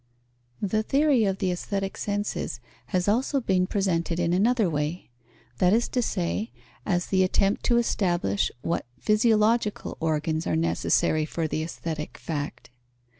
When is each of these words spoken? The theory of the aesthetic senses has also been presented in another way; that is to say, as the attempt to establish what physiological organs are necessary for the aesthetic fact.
The 0.63 0.81
theory 0.81 1.25
of 1.25 1.37
the 1.37 1.51
aesthetic 1.51 1.95
senses 1.95 2.59
has 2.87 3.07
also 3.07 3.39
been 3.39 3.67
presented 3.67 4.19
in 4.19 4.33
another 4.33 4.67
way; 4.67 5.11
that 5.59 5.73
is 5.73 5.87
to 5.89 6.01
say, 6.01 6.51
as 6.87 7.05
the 7.13 7.21
attempt 7.23 7.61
to 7.65 7.77
establish 7.77 8.49
what 8.63 8.87
physiological 8.97 9.97
organs 9.99 10.47
are 10.47 10.55
necessary 10.55 11.25
for 11.25 11.47
the 11.47 11.61
aesthetic 11.61 12.17
fact. 12.17 12.71